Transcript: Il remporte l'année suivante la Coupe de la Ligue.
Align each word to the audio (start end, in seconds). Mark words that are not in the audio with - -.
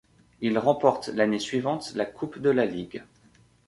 Il 0.41 0.57
remporte 0.57 1.09
l'année 1.09 1.37
suivante 1.37 1.93
la 1.93 2.07
Coupe 2.07 2.39
de 2.39 2.49
la 2.49 2.65
Ligue. 2.65 3.03